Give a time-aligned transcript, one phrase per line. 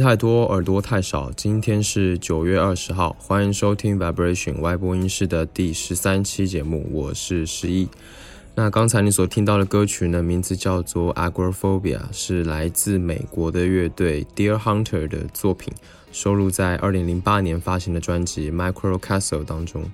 [0.00, 1.30] 太多，耳朵太少。
[1.36, 7.88] 今天是九月二十号，欢迎收听 Vibration 外播音室的第十三期节目，我是十一。
[8.54, 15.72] 那刚才你所听到的歌曲呢，名字叫做 Agoraphobia，是来自美国的乐队 Dear Hunter 的作品，
[16.12, 19.84] 收录在二零零八年发行的专辑 Micro Castle 当中。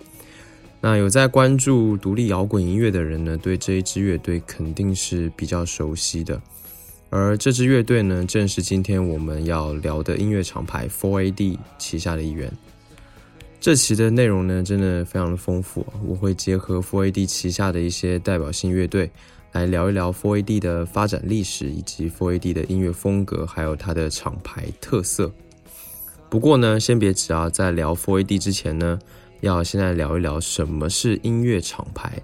[0.81, 6.41] 那有在关注独立摇滚音乐的人呢，对这一支乐队肯定是比较熟悉的。
[7.17, 12.51] 而这支乐队呢，正是今天我们要聊的音乐厂牌 Four AD 旗下的一员。
[13.61, 19.09] 这期的内容呢，真的非常的丰富，我会结合 Four AD 旗下的一些代表性乐队，
[19.53, 25.31] 来聊一聊 Four AD 的发展历史，以及 Four AD 的音乐风格，还有它的厂牌特色。
[26.29, 28.99] 不过呢，先别急啊，在聊 Four AD 之前呢，
[29.41, 32.21] 要先来聊一聊什么是音乐厂牌。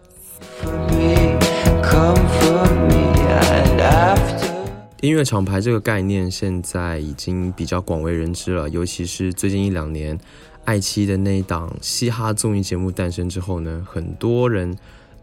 [5.01, 10.19] 音乐厂牌这个概念现在已经比较广为人知了，尤其是最近一两年，
[10.67, 14.77] 爱奇艺的那一档嘻哈综艺节目诞生之后呢，很多人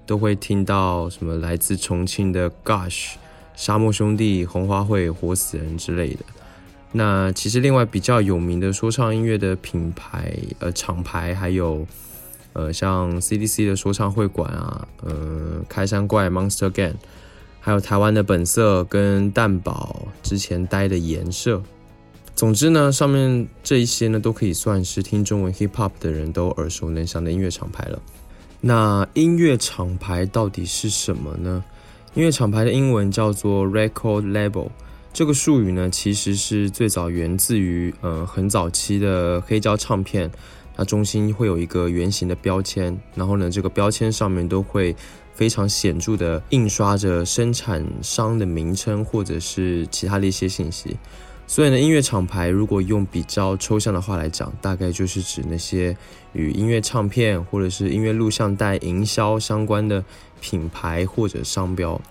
[0.08, 3.14] 都会听到什么来自重庆的 Gush、
[3.56, 6.26] 沙漠兄弟、红花会、活死人之类的。
[6.94, 11.86] 那其实另外比较有名的说唱音乐的品牌呃厂牌还有
[12.54, 16.96] 呃像 CDC 的说唱会馆啊，呃开山怪 Monster Gang。
[17.68, 21.62] 还有台湾的本色跟蛋堡之前待的颜色，
[22.34, 28.02] 总之呢，上面这一些呢都可以算是听中文 hip hop 的人都耳熟能详的音乐厂牌了。
[28.62, 31.62] 那音乐厂牌到底是什么呢？
[32.14, 34.70] 音乐厂牌的英文叫做 record label，
[35.12, 40.32] 这个术语呢其实是最早源自于呃很早期的黑胶唱片，
[40.78, 44.96] 它中心会有一个圆形的标签，然后呢这个标签上面都会。
[45.34, 50.98] 非常显著的印刷着生产商的名称或者是其他的一些信息，
[51.46, 55.96] 所以呢，音乐厂牌如果用比较抽象的话来讲，大概就是指那些
[56.34, 60.04] 与音乐唱片或者是音乐录像带营销相关的
[60.42, 62.02] 品牌或者商标。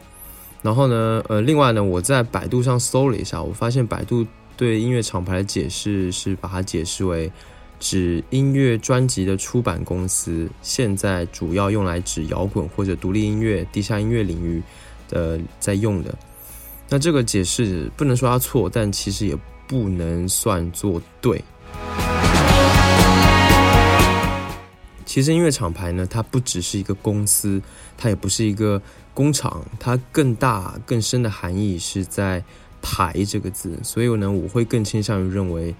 [0.62, 4.24] 然后呢，呃，另外呢，我在百度上搜了一下，我发现百度
[4.56, 7.28] 对音乐厂牌的解释是把它解释为。
[7.78, 14.62] 指音乐专辑的出版公司，现在主要用来指摇滚或者独立音乐、地下音乐领域
[15.08, 16.16] 的在用的。
[16.88, 21.44] 那这个解释不能说它错，但其实也不能算作对。
[25.04, 27.60] 其实音乐厂牌呢，它不只是一个公司，
[27.96, 28.80] 它也不是一个
[29.12, 32.42] 工厂，它更大更深的含义是在
[32.80, 33.78] “牌”这个字。
[33.82, 35.74] 所以呢，我会更倾向于认为。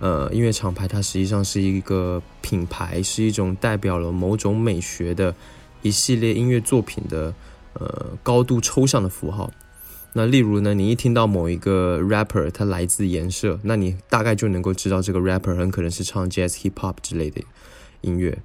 [0.00, 5.34] 呃，音乐厂牌它实际上是一个品牌，是一种代表了某种美学的
[5.82, 7.34] 一系列音乐作品的
[7.74, 9.50] 呃高度抽象的符号。
[10.14, 17.42] 那例如呢，你一听到某一个 rapper 他来自颜色，那你大概就能够知道这个 rapper 很可能是唱 jazz、hip hop 之类的
[18.00, 18.38] 音乐。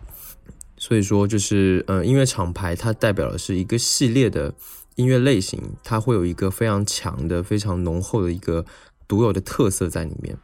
[0.78, 4.54] 所以说，就是呃，音乐厂牌它代表的是一个系列的
[4.96, 8.66] 音乐类型，它会有一个非常强的、非常浓厚的一个
[9.08, 10.38] 独有的特色在里面。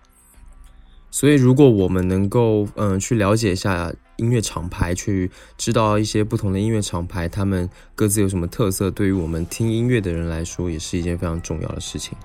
[1.11, 12.15] 所以，如果我们能够嗯去了解一下音乐厂牌，去知道一些不同的音乐厂牌，他们各自有什么特色，对于我们听音乐的人来说，也是一件非常重要的事情。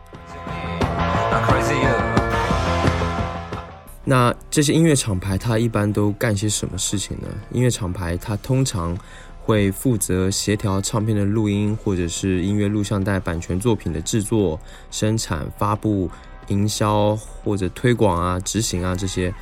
[4.05, 7.29] 那这些音乐厂牌，它一般都干些什么事情呢？
[7.53, 8.95] 音乐厂牌它通常
[9.41, 16.11] 会负责协调唱片的录音，或者是音乐录像带版权作品的制作、生产、发布。
[16.49, 19.33] 营销或者推广啊、执行啊这些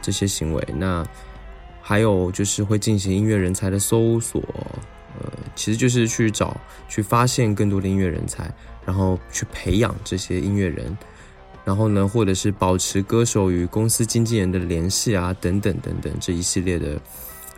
[0.00, 1.06] 这些行为，那
[1.80, 4.40] 还有就是会进行音乐人才的搜索，
[5.20, 6.56] 呃，其实就是去找、
[6.88, 8.50] 去发现更多的音乐人才，
[8.84, 10.96] 然后去培养这些音乐人，
[11.64, 17.00] 然后呢，或者是保持歌手与公司经纪人的联系啊，等等等等这一系列的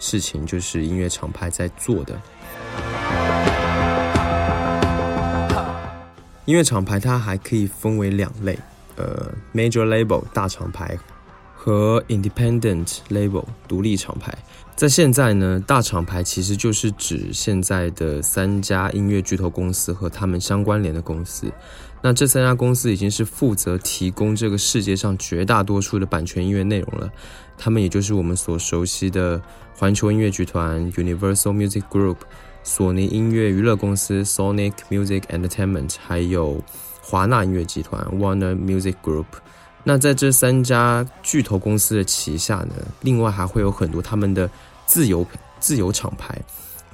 [0.01, 2.21] 事情，就是音乐厂牌在做的。
[6.47, 8.59] 音乐厂牌它还可以分为两类。
[8.97, 10.99] 呃，major label 大厂牌
[11.55, 14.37] 和 independent label 独立厂牌，
[14.77, 21.51] 在现在呢，大厂牌其实就是指现在的三家音乐巨头公司和他们相关联的公司。
[22.03, 27.11] 那这三家公司已经是负责提供这个世界上绝大多数的版权音乐内容了。
[27.57, 29.41] 他们也就是我们所熟悉的
[29.75, 32.17] 环球音乐集团 Universal Music Group、
[32.63, 36.63] 索尼音乐娱乐公司 Sonic Music Entertainment，还有。
[37.07, 39.27] 华纳音乐集团 （Warner Music Group），
[39.83, 42.73] 那在这三家巨头公司的旗下呢，
[43.03, 44.49] 另外还会有很多他们的
[44.87, 45.27] 自由
[45.61, 46.35] 自由厂牌，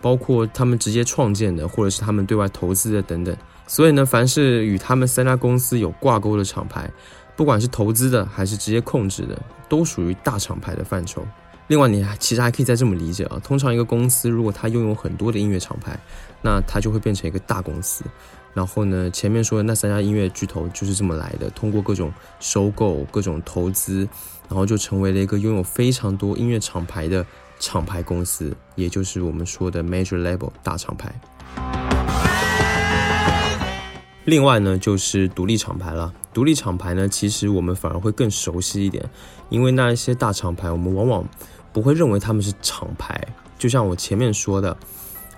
[0.02, 3.34] 包括他们直接创建的，或者是他们对外投资的等等。
[3.68, 6.90] 所以呢，凡是与他们三家公司有挂钩的厂牌，
[7.36, 11.24] 不管是投资的还是直接控制的，都属于大厂牌的范畴。
[11.68, 15.96] 另外，你其实还可以再这么理解啊，通常一个公司如果它拥有很多的音乐厂牌，
[16.42, 18.04] 那它就会变成一个大公司。
[18.52, 24.08] 然后呢，前面说的那三家音乐巨头就是这么来的，通过各种收购、各种投资，
[24.48, 27.24] 然后就成为了一个拥有非常多音乐厂牌的
[27.58, 31.14] 厂牌公司，也就是我们说的 major label 大厂牌。
[34.24, 36.12] 另外呢，就是独立厂牌了。
[36.32, 39.08] 独立厂牌呢，其实我们反而会更熟悉一点，
[39.48, 41.26] 因为那一些大厂牌，我们往往
[41.72, 43.20] 不会认为他们是厂牌。
[43.58, 44.76] 就像我前面说的，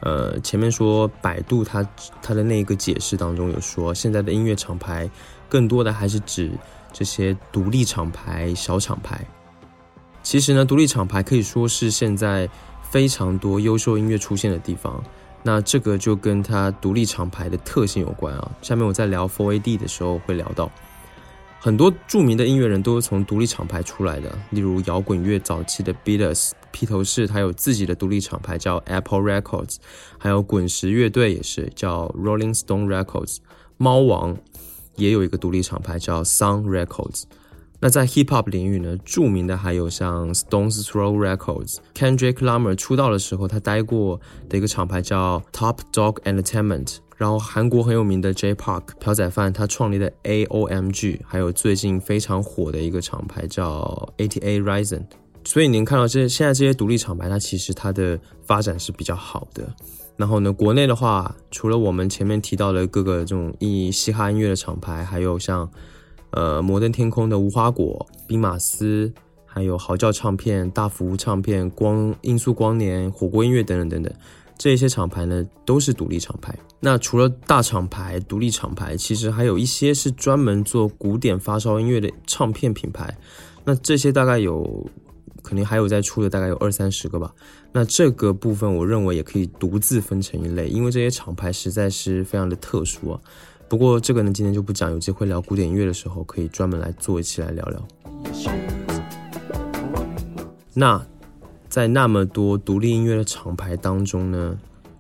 [0.03, 1.89] 呃，前面说百度它
[2.21, 5.09] 它的那个解释当中有说，现在的音乐厂牌
[5.49, 6.51] 更多的还是指
[6.93, 9.25] 这些独立厂牌、小厂牌。
[10.23, 12.49] 其实呢，独立厂牌可以说是现在
[12.83, 15.03] 非常多优秀音乐出现的地方。
[15.45, 18.53] 那这个就跟它独立厂牌的特性有关啊。
[18.63, 20.71] 下面我在聊 Four AD 的时候会聊到，
[21.59, 29.77] 很多著名的音乐人都是从独立厂牌出来的，例如摇滚乐早期的 Beatles、披头士，他有自己的独立厂牌叫 Apple Records，
[30.19, 33.37] 还有滚石乐队也是叫 Rolling Stone Records，
[33.77, 34.37] 猫王
[34.97, 37.25] 也有一个独立厂牌叫 Sun Records。
[37.85, 54.13] 那在 hip hop 领域呢，著名的还有像 Stones Throw Records、Kendrick Lamar 出道的时候他待过的一个厂牌叫 Top Dog Entertainment，然后韩国很有名的 J Park 朴宰范他创立的 AOMG，还有最近非常火的一个厂牌叫
[54.17, 55.03] ATA Ryzen。
[55.45, 59.75] 所以您看到这现在这些独立厂牌，它其实它的发展是比较好的。
[60.17, 65.71] 然后呢，国内的话，除了我们前面提到的各个这种以嘻哈音乐的厂牌，还有像。
[66.35, 69.13] 呃，摩登天空的无花果、兵马司，
[69.45, 74.15] 还有嚎叫唱片、大福唱片、光音速光年、火锅音乐等等等等，
[74.57, 76.59] 这些厂牌呢都是独立厂牌。
[76.81, 83.15] 那除了大厂牌、独立厂牌，其实还有一些是专门做古典发烧音乐的唱片品牌。
[83.65, 84.89] 那这些大概有，
[85.43, 87.33] 肯定还有在出的，大概有二三十个吧。
[87.73, 93.21] 那这个部分，我认为也可以独自分成一类，因为这些厂牌实在是非常的特殊啊。
[93.69, 94.91] 不过这个呢，今天就不讲。
[94.91, 97.89] 有机会聊古典音乐的时候，可以专门来做一期来聊聊。
[100.75, 101.05] 那
[101.69, 104.59] 在那么多独立音乐的厂牌当中呢，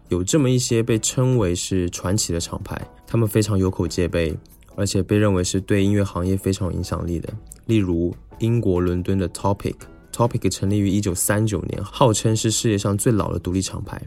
[0.08, 4.34] 有这么一些被称为是传奇的厂牌，他们非常有口皆碑，
[4.74, 7.28] 而且被认为是对音乐行业非常有影响力的。
[7.66, 9.74] 例如英国伦敦的 Topic
[10.12, 14.00] Topic 成立于一九三九年，号称是世界上最老的独立厂牌。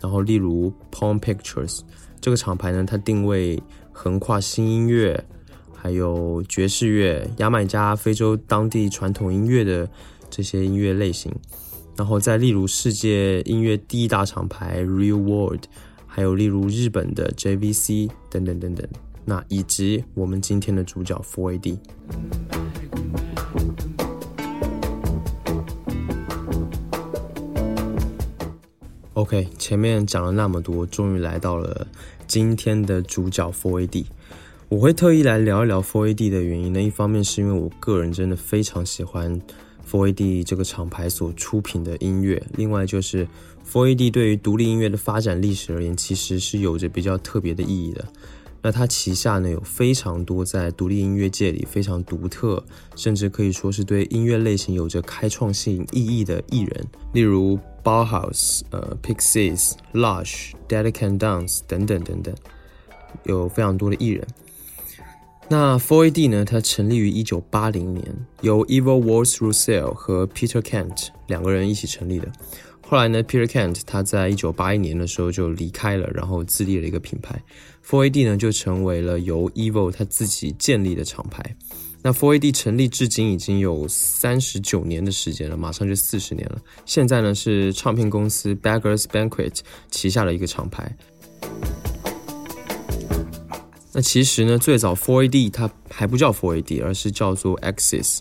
[0.00, 1.80] 然后例如 Palm Pictures
[2.20, 3.62] 这个厂牌呢，它定位。
[3.92, 5.22] 横跨新音乐，
[5.74, 9.86] 还有爵士乐、牙买加、非洲当地传统音乐的
[10.30, 11.30] 这些音乐类型，
[11.98, 15.64] 然后再例如世界音乐第一大厂牌 Real World，
[16.06, 18.88] 还有例如日本的 JVC 等等等等，
[19.26, 22.59] 那以及我们今天的主角 Four AD。
[29.14, 31.84] OK，前面讲了那么多，终于来到了。
[32.28, 34.04] 今天的主角 Four AD，
[34.68, 36.80] 我会特意来聊一聊 Four AD 的原因呢。
[36.80, 39.42] 一方面是因为我个人真的非常喜欢
[39.90, 43.26] Four AD 这个厂牌所出品的音乐，另外就是
[43.68, 48.04] Four AD 对于独立音乐的发展历史而言，其实是有着比较特别的意义的。
[48.62, 52.62] 那它旗下呢有非常多在独立音乐界里非常独特，
[52.94, 62.34] 甚至可以说是对音乐类型有着开创性意义的艺人，例如 Bauhaus、呃 Pixies、Lush、Dead Can Dance 等等等等，
[63.24, 64.26] 有非常多的艺人。
[65.48, 68.06] 那 Four AD 呢，它成立于一九八零年，
[68.42, 72.30] 由 Evil Walls Russell 和 Peter Kent 两个人一起成立的。
[72.90, 77.40] 后来呢，Peter Kent 他在一九八一年的时候就离开了，然后自立了一个品牌
[77.88, 81.54] ，Four AD 呢就成为了由 Evil 他自己建立的厂牌。
[82.02, 86.60] 那 Four AD 成立至今已经有三十九年的时间了，马上就四十年了。
[86.84, 89.56] 现在呢是唱片公司 Beggars Banquet
[89.92, 90.92] 旗下的一个厂牌。
[93.92, 98.18] 那其实呢，最早 Four AD 它还不叫 Four AD，而是叫做 Axis。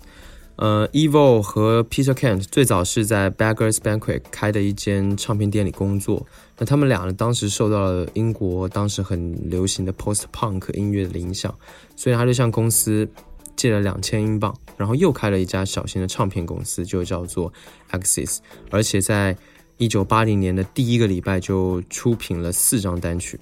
[0.59, 6.27] 呃，Evil 和 Peter Kent 最早是在 Beggars Banquet 开的一间唱片店里工作。
[6.57, 11.57] 那他们俩呢，当时受到了英国当时很流行的 Post Punk 音乐的影响，
[11.95, 13.07] 所以他就向公司
[13.55, 17.53] 借了两千英镑，然后又开了一家小型的唱片公司，就叫做
[17.91, 18.39] Axis。
[18.69, 19.37] 而且在
[19.77, 23.39] 一九八零年的第一个礼拜就出品了四张单曲。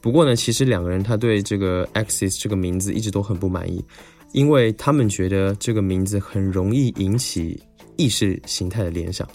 [0.00, 3.84] 不过呢，其实两个人他对这个 Axis 这个名字一直都很不满意。
[4.32, 7.60] 因为他们觉得这个名字很容易引起
[7.96, 9.28] 意识形态的联想，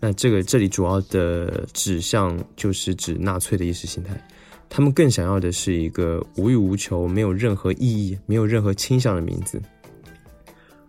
[0.00, 4.20] 那这个这里主要的指向就是指纳粹的意识形态。
[4.68, 9.60] 他们更想要的是一个无欲无求、没有任何意义、没有任何倾向的名字。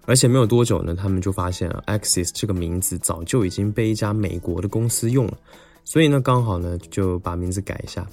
[0.05, 5.37] 而且没有多久呢，他们就发现啊，Axis 这个名字早就已经被一家美国的公司用了，
[5.85, 8.05] 所以呢，刚好呢就把名字改一下。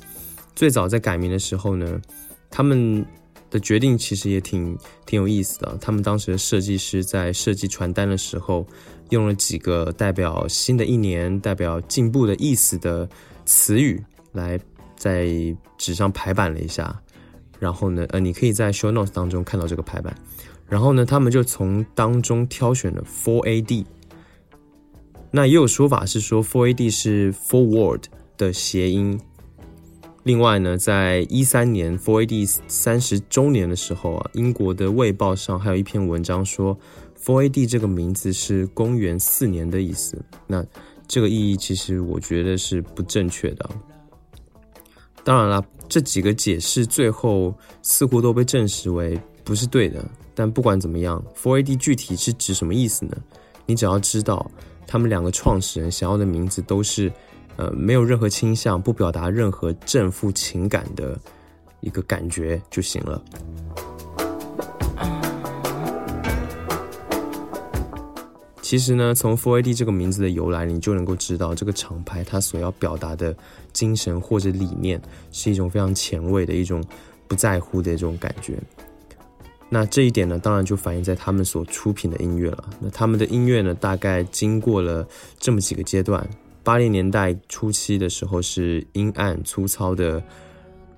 [0.55, 2.01] 最早在改名的时候呢，
[2.49, 3.05] 他们
[3.51, 5.77] 的决定其实也挺挺有意思的。
[5.81, 8.67] 他们当时的设计师在设计传单的时候，
[9.11, 13.09] 用了几个代表新的一年、代表进步的意思的
[13.45, 14.03] 词语
[14.33, 14.59] 来。
[14.97, 15.31] 在
[15.79, 16.95] 纸上排版了一下，
[17.59, 20.15] 然后呢，呃，你可以在 show notes 当中看到这个排版。
[20.69, 23.87] 然后呢，他们就从当中挑选了 Four AD。
[25.31, 28.03] 那也有说法是说 Four AD 是 Forward
[28.37, 29.19] 的谐音。
[30.23, 36.79] 另外呢，在一三年 Four AD 三十周年的时候啊，英国的卫报上还有一篇文章说
[37.23, 40.23] Four AD 这个名字是公元四年的意思。
[40.47, 40.65] 那
[41.09, 43.71] 这个意义其实我觉得是不正确的。
[45.25, 50.05] 当然了，这几个解释最后似乎都被证实为不是对的。
[50.35, 53.17] 但不管怎么样，Four AD 具体是指什么意思呢？
[53.67, 54.51] 你只要知道
[54.87, 57.13] 他们两个创始人想要的名字都是，
[57.61, 61.21] 呃，没有任何倾向，不表达任何正负情感的
[61.81, 63.23] 一个感觉就行了。
[68.63, 73.37] 其实呢，从 Four AD 这个名字的由来，你就能够知道这个厂牌它所要表达的
[73.75, 74.99] 精神或者理念，
[75.31, 76.83] 是一种非常前卫的一种
[77.29, 78.59] 不在乎的这种感觉。
[79.69, 82.71] 那这一点呢，当然就反映在他们所出品的音乐了。
[82.81, 85.07] 那他们的音乐呢，大概经过了
[85.39, 86.27] 这么几个阶段：
[86.63, 90.23] 八零年代初期的时候是阴暗粗糙的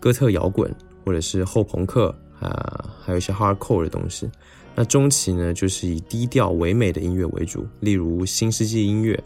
[0.00, 4.30] 哥特摇滚，或者是后朋克啊，还有一些 hardcore 的东西。
[4.74, 9.22] 那中期呢，就是以低调唯美的音乐为主，例如新世纪音乐。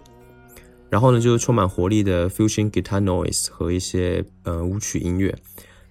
[0.89, 5.35] 然后呢，就是充满活力的 fusion guitar noise 和一些呃舞曲音乐。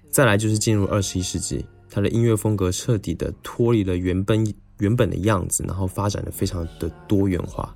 [0.10, 4.46] 再来就是进入二十一世纪，它的音乐风格彻底的脱离了原本
[4.80, 7.76] 原本的样子，然后发展的非常的多元化。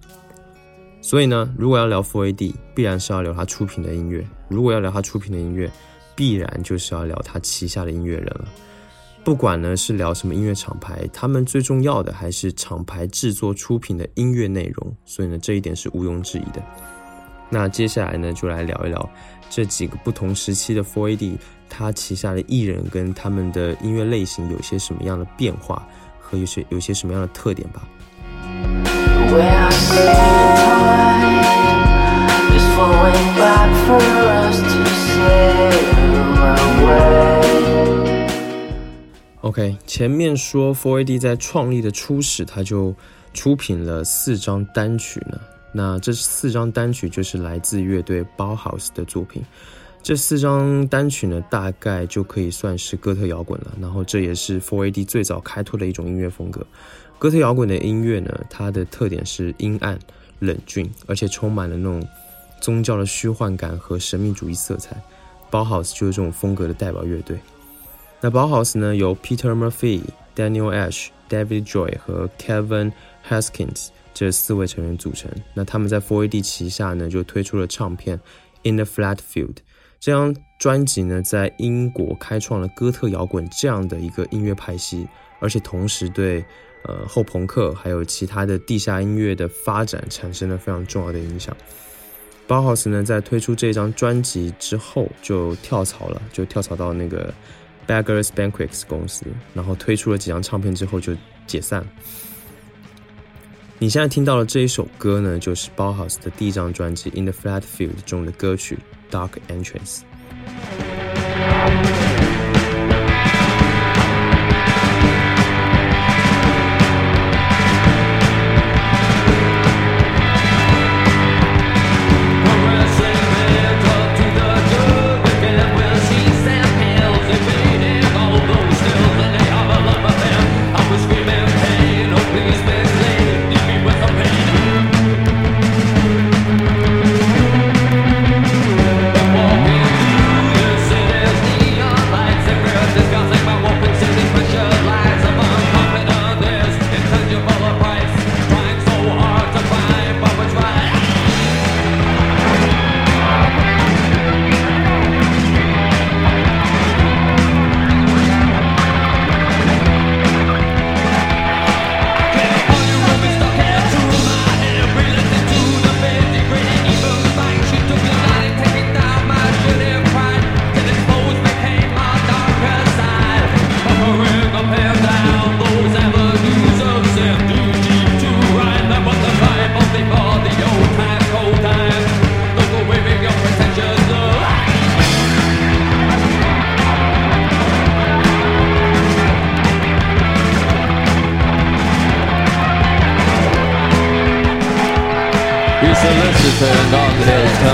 [1.02, 5.72] 所以呢，如果要聊 Four AD，必然是要聊他出品的音乐；如果要聊他出品的音乐，
[6.16, 8.48] 必然就是要聊他旗下的音乐人了。
[9.24, 16.64] 不管呢是聊什么音乐厂牌，他们最重要的还是厂牌制作出品的音乐内容，所以呢这一点是毋庸置疑的。
[17.50, 19.10] 那接下来呢就来聊一聊
[19.50, 21.38] 这几个不同时期的 Four AD，
[21.70, 25.88] 他旗下的艺人跟他们的音乐类型有些什么样的变化
[26.20, 27.88] 和有些有些什么样的特点吧。
[39.42, 42.94] OK，前面说 Four AD 在创立的初始，他就
[43.34, 45.40] 出品了四张单曲呢。
[45.72, 49.44] 那这四张单曲就是来自乐队 Bauhaus 的作品。
[50.04, 53.72] 这四张单曲呢，大概就可以算是哥特摇滚了。
[53.82, 56.66] 然后这也是 Four AD 最早开拓的一种音乐风格。
[57.20, 60.00] 哥特摇滚的音乐呢，它的特点是阴暗、
[60.40, 62.02] 冷峻，而且充满了那种
[62.62, 64.96] 宗教的虚幻感和神秘主义色彩。
[65.52, 67.38] Bauhaus 就是这种风格的代表乐队。
[68.22, 70.02] 那 Bauhaus 呢，由 Peter Murphy、
[70.34, 72.94] Daniel Ash、David Joy 和 Kevin
[73.28, 75.30] Haskins 这四位成员组成。
[75.54, 78.18] 那他们在 Four AD 旗下呢，就推出了唱片
[78.64, 79.54] 《In the Flat Field》
[80.00, 85.08] 这张专辑呢，在英国开创了哥特摇滚这样的一个音乐派系，
[85.40, 86.46] 而且同时对
[86.84, 91.56] 呃后朋克还有其他的地下音乐的发展产生了非常重要的影响。
[92.48, 97.34] Bauhaus 呢，在推出这张专辑之后就跳槽了，就跳槽到那个。
[97.88, 101.12] Beggars Banquets 公司，然后推出了几张唱片之后就
[101.48, 101.84] 解散。
[103.80, 108.78] 你现在听到的这一首歌呢，就是 Bauhaus 的第一张专辑《In the Flat Field》中的歌曲
[109.12, 110.02] 《Dark Entrance》。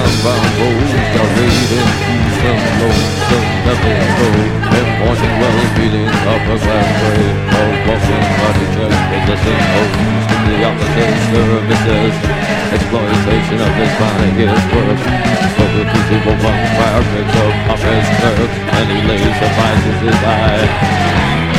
[0.06, 1.90] samba volta, waiting
[2.40, 2.98] from low,
[3.30, 4.38] the devil low.
[4.76, 7.22] And watching well feeling up a grand way
[7.58, 12.16] of walking on the possessing homes to the opposite services.
[12.76, 15.00] Exploitation of his body is work.
[15.56, 19.50] So the people want fireworks of office clerks, and he lays the
[19.86, 21.55] in his eye.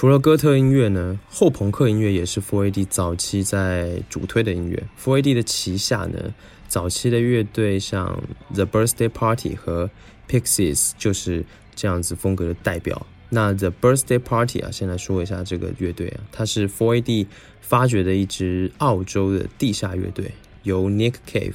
[0.00, 4.82] 除了哥特音乐呢，后朋克音乐也是 Four AD 早期在主推的音乐。
[4.98, 6.32] Four AD 的旗下呢，
[6.66, 8.18] 早期的乐队像
[8.54, 9.90] The Birthday Party 和
[10.26, 13.06] Pixies 就是这样子风格的代表。
[13.28, 17.26] 那 The Birthday Party 啊，先来说一下这个乐队啊，它是 Four AD
[17.60, 21.52] 发掘的一支澳洲的地下乐队，由 Nick Cave、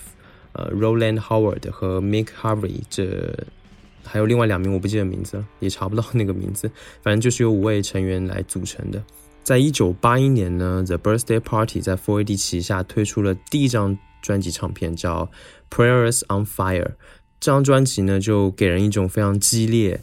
[0.52, 3.48] 呃 Roland Howard 和 Mick Harvey 这。
[4.06, 6.70] 还有另外两名我不记得名字了，也查不到那个名字。
[7.02, 9.04] 反正就是由五位成员来组成的。
[9.44, 15.30] 在一九八一年呢，The Birthday Party 在 Four AD 旗下推出了第一张专辑唱片，叫
[15.76, 16.84] 《Prayers on Fire》。
[17.40, 20.02] 这张专辑呢，就给人一种非常激烈、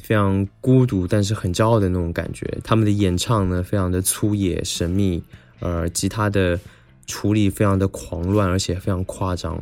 [0.00, 2.46] 非常孤独，但是很骄傲的那种感觉。
[2.62, 5.22] 他们的演唱呢，非常的粗野、神秘，
[5.58, 6.60] 呃，吉他的
[7.06, 9.60] 处理非常的狂乱，而且非常夸张。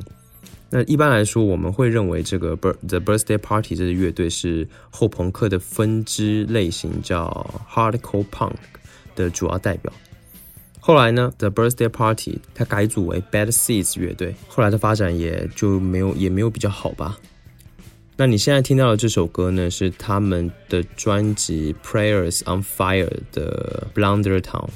[0.74, 7.28] 那一般来说，我们会认为这个 The Birthday Party 这支乐队是后朋克的分支类型，叫
[7.70, 8.54] Hardcore Punk
[9.14, 9.92] 的主要代表。
[10.80, 17.18] 后来呢，The Birthday Party 它改组为 Bad Seeds 乐队，后来的发展也就没有也没有比较好吧。
[18.16, 24.68] 那你现在听到的这首歌呢，是他们的专辑 Prayers on Fire 的 Blunder Town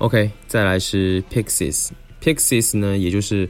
[0.00, 3.46] OK，再来是 Pixies，Pixies 呢，也就是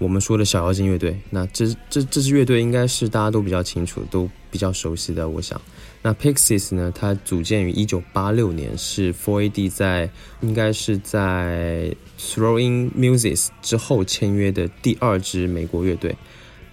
[0.00, 1.16] 我们说的小妖精乐队。
[1.30, 5.28] 那这这这支乐队应该是大家都比较清楚、都比较熟悉的。
[5.28, 5.60] 我想，
[6.02, 10.10] 那 Pixies 呢，它组建于一九八六年，是 Four AD 在
[10.40, 16.16] 应该是在 Throwing Music 之后签约的第二支美国乐队。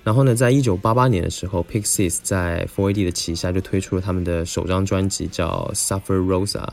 [0.04, 6.68] 然后呢，在一九八八年的时候，Pixies 在 Four AD 的旗下就推出了他们的首张专辑，叫 Suffer Rosa，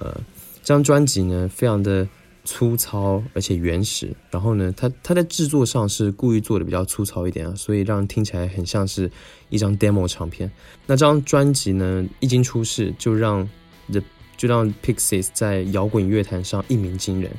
[0.00, 0.20] 呃。
[0.64, 2.08] 这张专辑呢，非常的
[2.42, 4.10] 粗糙而且原始。
[4.30, 9.10] 然后呢，它它在制作上是故意做的比较粗糙一点啊，所以让人听起来很像是
[9.50, 10.50] 一张 demo 唱片。
[10.86, 13.46] 那这张专辑呢，一经出世，就让
[13.90, 14.00] the
[14.38, 17.30] 就让 Pixies 在摇滚乐坛上一鸣惊人。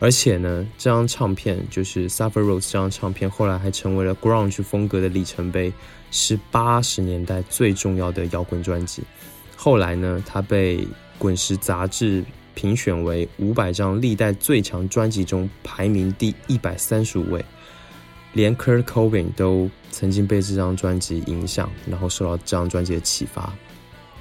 [0.00, 5.72] 而且呢，这张唱片就是《Suffer Rose》这张唱片，后来还成为了 grunge 风格的里程碑，
[6.10, 9.04] 是八十年代最重要的摇滚专辑。
[9.54, 10.84] 后来呢，它被
[11.20, 12.24] 滚石杂志。
[12.58, 17.44] 评选为五百张历代最强专辑中排名第一百三十五位。
[18.32, 23.52] 连 Kurt Cobain 都曾经被这张专辑影响，然后受到这张专辑的启发。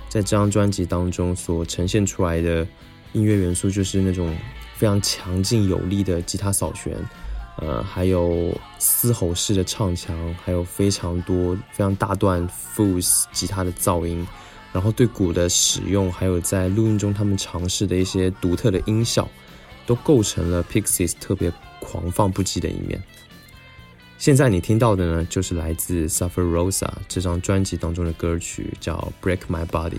[0.08, 2.66] 在这张专辑当中所呈现出来的
[3.14, 4.32] 音乐元素，就是那种
[4.76, 6.96] 非常强劲有力的吉他扫弦，
[7.58, 14.26] 呃，还有嘶吼式的唱腔，还有非常多非常大段 fuzz 吉他的噪音，
[14.78, 19.28] 然后对鼓的使用，还有在录音中他们尝试的一些独特的音效，
[19.88, 23.02] 都构成了 Pixies 特别狂放不羁的一面。
[24.20, 29.94] 现在你听到的呢，就是来自 Suffer Rosa 这张专辑当中的歌曲，叫《Break My Body》。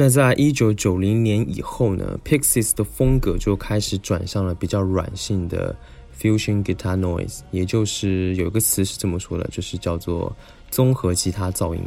[0.00, 5.74] 那在一九九零年以后呢，Pixies 的风格就开始转向了比较软性的
[6.16, 10.32] fusion guitar noise，也就是有一个词是这么说的，就是叫做
[10.70, 11.82] 综合吉他噪音。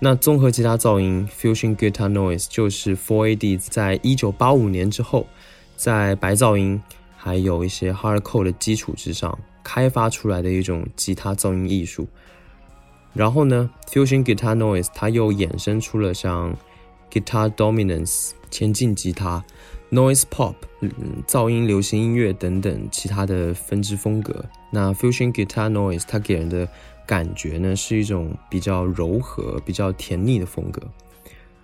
[0.00, 5.26] 那综合吉他噪音 fusion guitar noise 就是 Four AD 在一九八五年之后，
[5.76, 6.82] 在白噪音
[7.14, 12.08] 还有一些 hardcore 的基础之上开发出来的一种吉他噪音艺术。
[13.12, 16.56] 然后呢，fusion guitar noise 它又衍生出了像
[17.10, 19.44] Guitar Dominance、前进吉他、
[19.90, 20.90] Noise Pop、嗯、
[21.26, 24.44] 噪音流行音乐等等其他的分支风格。
[24.70, 26.68] 那 Fusion Guitar Noise 它给人的
[27.06, 30.82] 感觉呢，是一种比较柔和、比较甜腻的风格。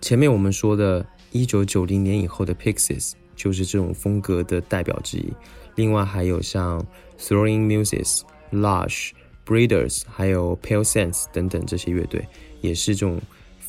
[0.00, 5.32] 前面我们说的1990年以后的 Pixies 就是这种风格的代表之一。
[5.74, 6.84] 另外还有像
[7.18, 8.20] Throwing Muses、
[8.52, 9.10] Lush、
[9.44, 12.26] Breeders，还有 Pale Sense 等等这些乐队，
[12.60, 13.20] 也是这种。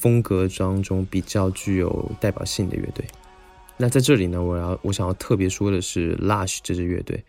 [0.05, 3.03] 风格当中比较具有代表性的乐队，
[3.75, 7.23] 那在这里呢，我要我想要特别说的是 Lush 这支乐队。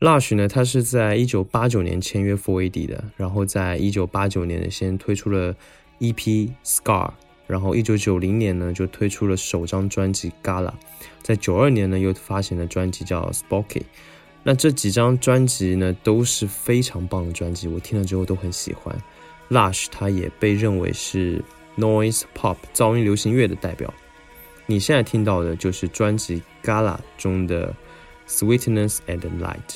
[0.00, 5.54] Lush 呢，它是在一九八九年签约 Four AD 的，然后在一九八九年先推出了
[5.98, 7.10] EP Scar，
[7.46, 10.72] 然后一九九零年呢就推出了首张专辑 Gala，
[11.22, 13.82] 在九二年呢又发行了专辑叫 Spoky。
[14.42, 18.98] 那这几张专辑呢都是非常棒的专辑，我听了之后都很喜欢。
[19.50, 21.44] Lush 它也被认为是。
[21.76, 23.92] Noise Pop 噪音流行乐的代表，
[24.66, 27.74] 你现在听到的就是专辑《Gala》中的
[28.30, 29.68] 《Sweetness and Light》。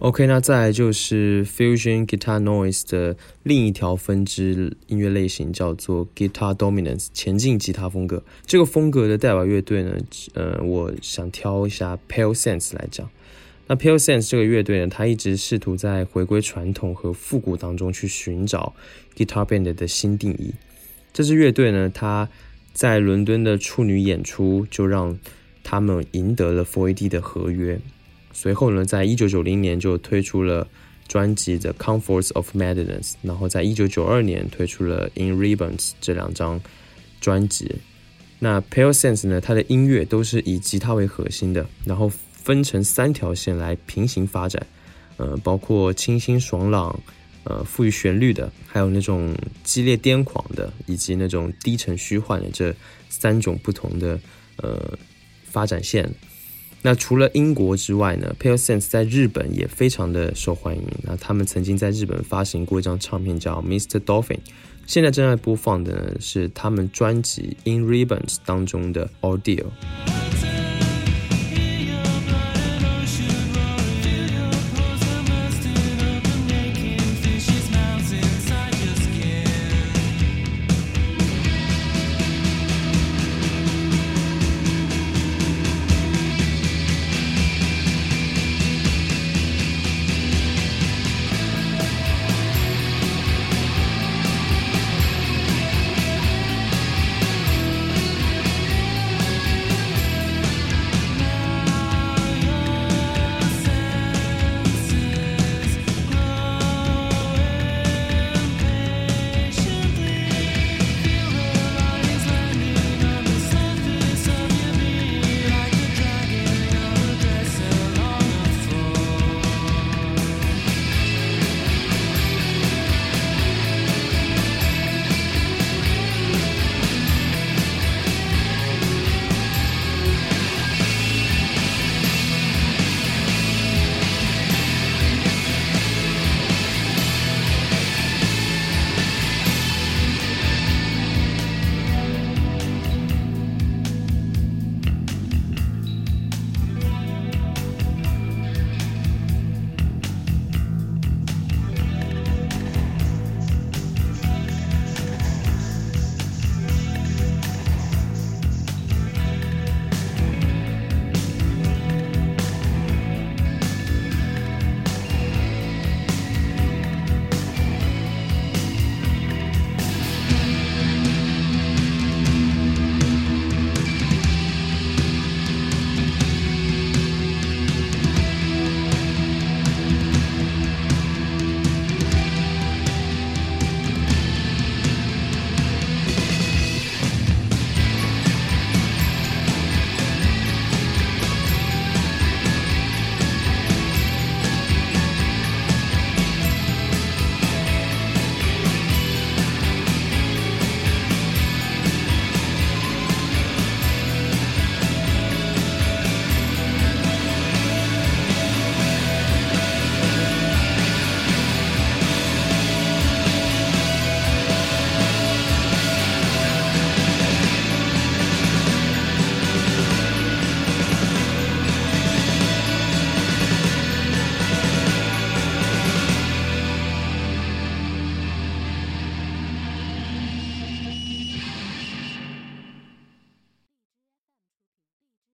[0.00, 8.22] OK，那再来就是 Fusion Guitar Noise 的另一条分支音乐类型，叫做 Guitar Dominance 前进吉他风格。
[8.46, 9.98] 这个风格的代表乐队呢，
[10.32, 13.10] 呃，我想挑一下 Pale Sense 来讲。
[13.66, 18.72] 那 Pale Sense 这个乐队呢，它一直试图在回归传统和复古当中去寻找
[19.14, 20.54] Guitar Band 的新定义。
[21.12, 22.26] 这支乐队呢，它
[22.72, 25.18] 在伦敦的处女演出就让
[25.62, 27.78] 他们赢得了 4AD 的合约。
[28.32, 30.66] 随后呢，在一九九零年就推出了
[31.08, 36.60] 专辑《The Comforts of Madness》，然后在一九九二年推出了《In Ribbons》这两张
[37.20, 37.74] 专辑。
[38.38, 44.66] 那 Pale Sense 呢，它的音乐都是以吉他为核心的，然后分成三条线来平行发展，
[45.16, 46.98] 呃，包括清新爽朗、
[47.44, 52.74] 呃富于旋律的，还有那种激烈癫狂的，以及那种低沉虚幻的这
[53.10, 54.18] 三种不同的
[54.56, 54.96] 呃
[55.44, 56.10] 发展线。
[56.82, 60.82] 那除了英国之外呢，Pale Sense 在日本也非常的受欢迎。
[61.02, 64.00] 那他们曾经在日本发行过一张唱片叫《Mr.
[64.00, 64.36] Dolphin》，
[64.86, 69.66] 现在正在播放的呢是他们专辑《In Ribbons》当中的 Audio。